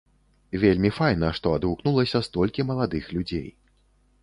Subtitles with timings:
[0.63, 3.47] Вельмі файна, што адгукнулася столькі маладых людзей.